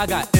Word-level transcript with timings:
I 0.00 0.06
got 0.06 0.37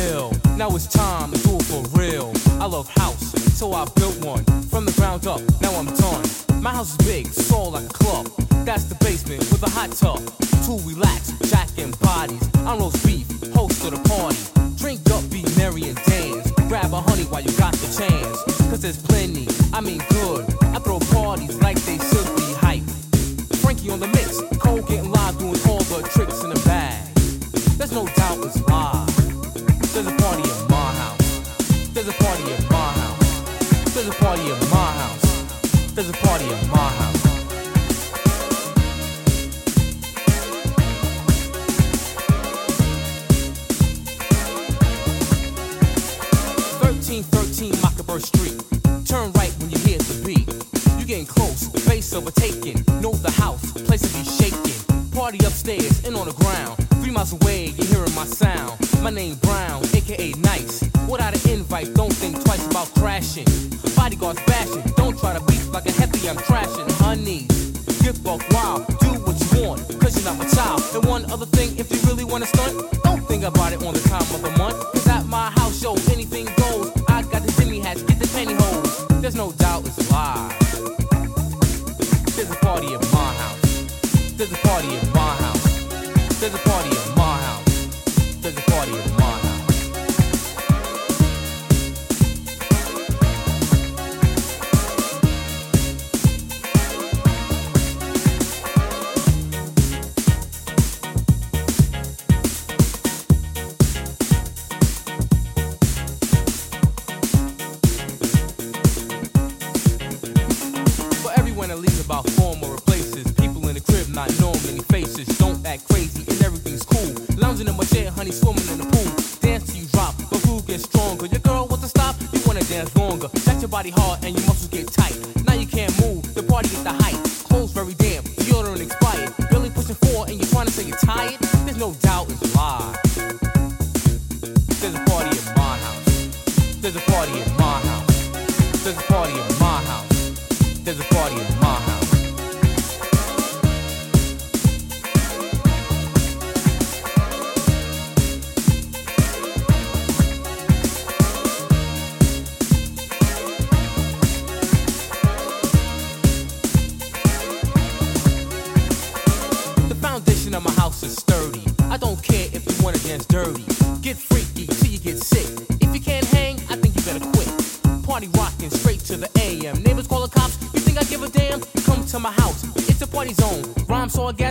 first 48.19 48.37
street. 48.37 48.57
Turn 49.07 49.33
right 49.33 49.55
when 49.59 49.71
you 49.71 49.79
hear 49.79 49.99
the 49.99 50.23
beat. 50.27 50.49
You 50.99 51.07
getting 51.07 51.27
close, 51.27 51.69
the 51.69 51.81
bass 51.89 52.12
overtaking. 52.12 52.85
Know 53.01 53.12
the 53.12 53.31
house, 53.31 53.73
place 53.87 54.03
to 54.03 54.11
be 54.19 54.25
shaking. 54.25 54.79
Party 55.12 55.39
upstairs 55.47 56.05
and 56.05 56.16
on 56.16 56.27
the 56.27 56.35
ground. 56.35 56.77
Three 57.01 57.12
miles 57.12 57.33
away, 57.33 57.66
you're 57.77 57.87
hearing 57.87 58.14
my 58.14 58.25
sound. 58.25 58.79
My 59.03 59.11
name 59.11 59.37
Brown, 59.37 59.85
aka 59.95 60.33
Nice. 60.39 60.83
Without 61.09 61.35
an 61.35 61.51
invite, 61.51 61.95
don't 61.95 62.12
think 62.12 62.43
twice 62.45 62.64
about 62.66 62.89
crashing. 62.95 63.47
Bodyguards 63.97 64.41
bashing, 64.47 64.83
don't 64.97 65.19
try 65.19 65.33
to 65.39 65.45
beat 65.47 65.64
like 65.71 65.87
a 65.87 65.93
heavy, 65.93 66.29
I'm 66.29 66.37
trashing. 66.37 66.91
Honey, 66.99 67.47
get 68.03 68.19
wild, 68.53 68.87
do 68.99 69.11
what 69.27 69.37
you 69.41 69.62
want, 69.62 69.81
cause 70.01 70.16
you're 70.16 70.25
not 70.25 70.39
my 70.39 70.49
child. 70.51 70.83
And 70.95 71.05
one 71.07 71.31
other 71.31 71.47
thing, 71.47 71.77
if 71.79 71.91
you 71.93 71.99
really 72.09 72.25
wanna 72.25 72.47
stunt, 72.47 72.75
don't 73.05 73.23
think 73.29 73.45
about 73.45 73.73
it 73.73 73.83
on 73.85 73.95
the 73.95 74.07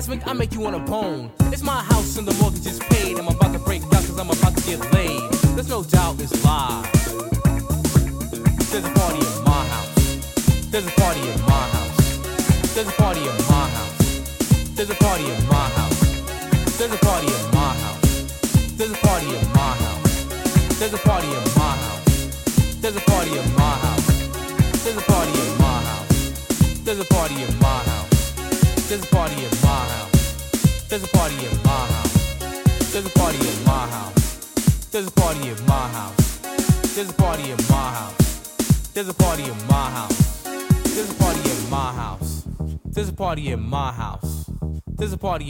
I 0.09 0.31
make 0.33 0.53
you 0.53 0.61
want 0.61 0.75
a 0.75 0.79
bone. 0.79 1.36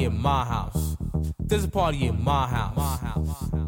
party 0.03 0.17
my 0.17 0.45
house. 0.45 0.97
There's 1.39 1.63
a 1.63 1.69
party 1.69 2.07
in 2.07 2.23
my 2.23 2.47
house. 2.47 2.75
My 2.75 2.97
house. 2.97 3.51
My 3.51 3.57
house. 3.57 3.66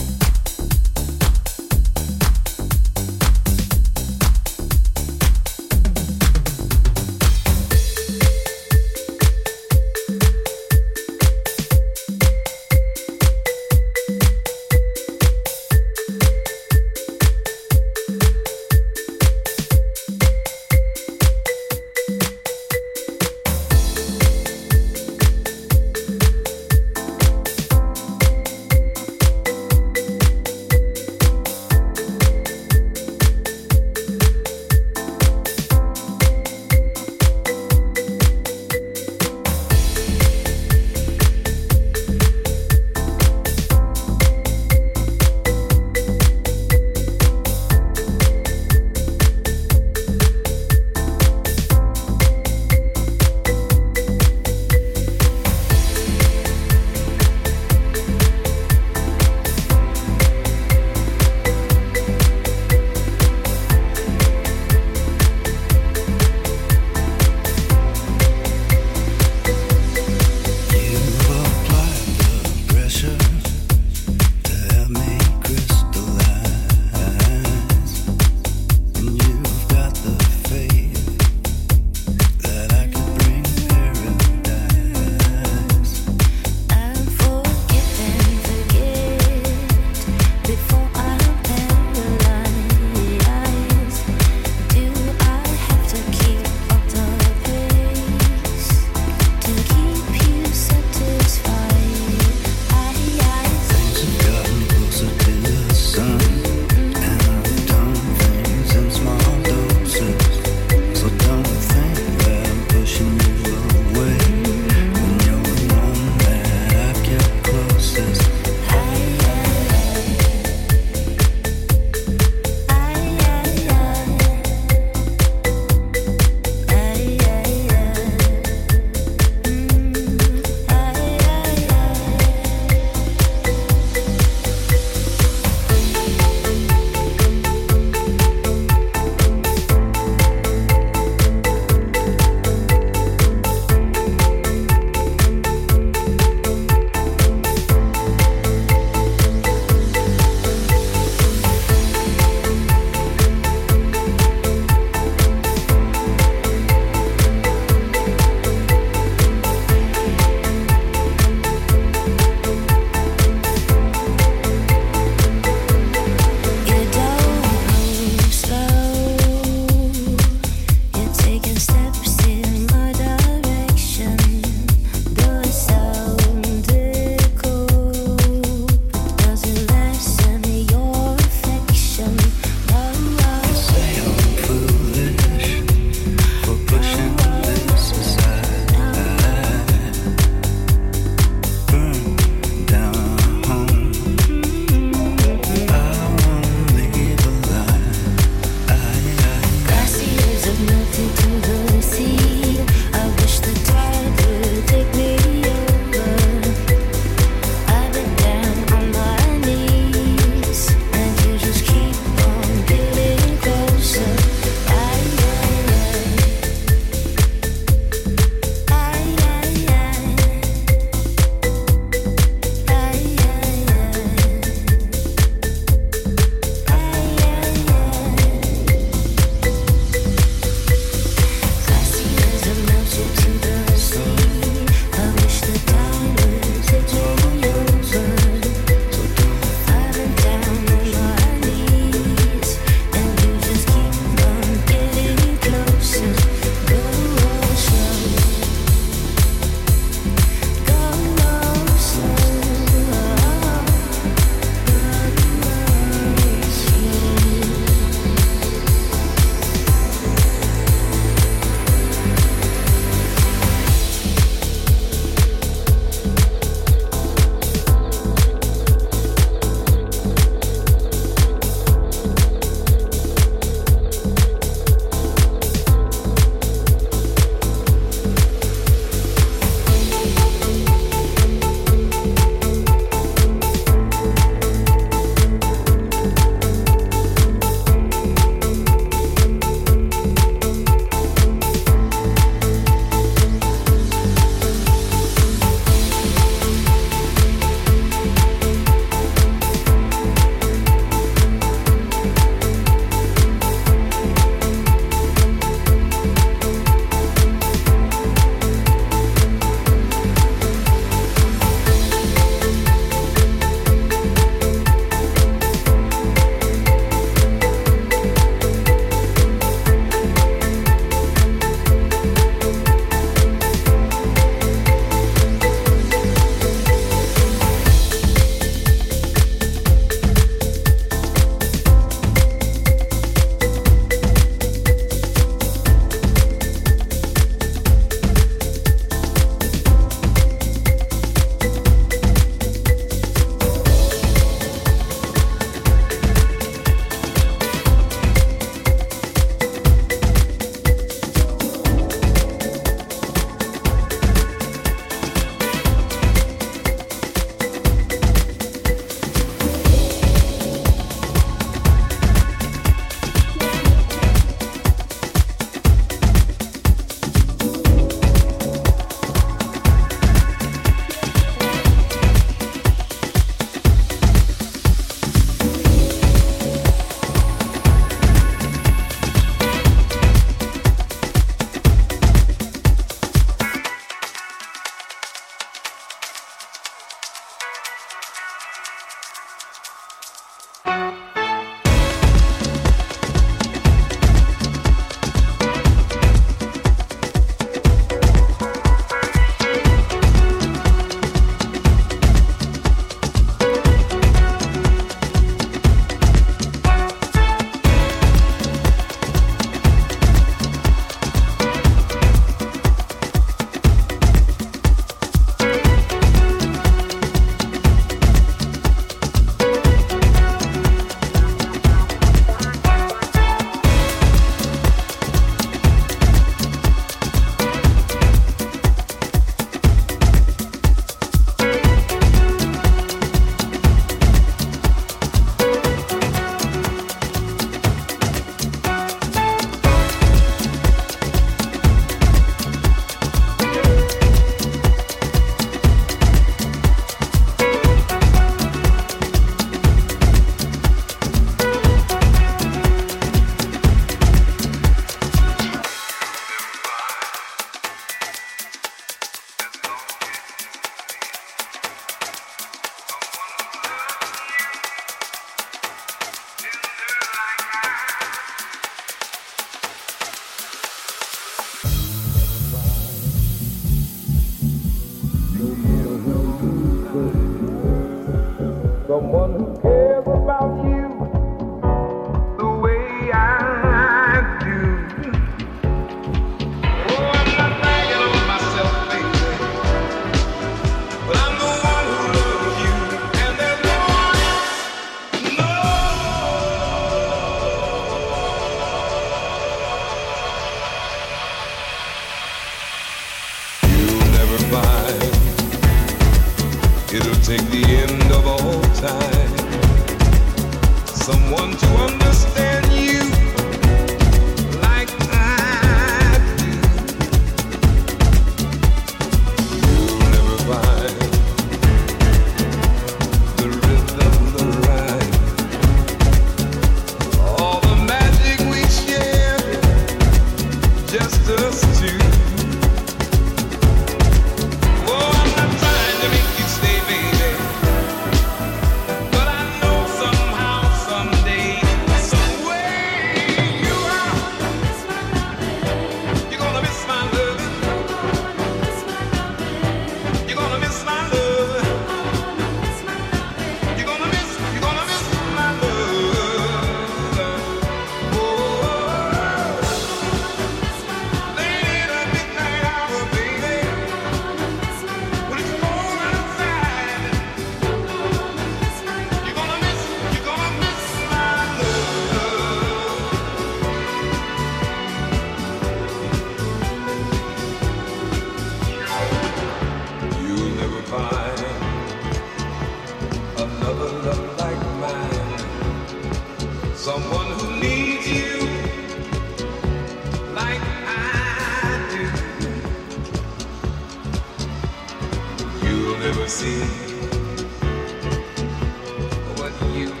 Next 599.61 600.00